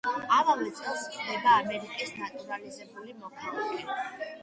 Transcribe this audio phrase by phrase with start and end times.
[0.37, 3.89] ამავე წელს ხდება ამერიკის ნატურალიზებული მოქალაქე.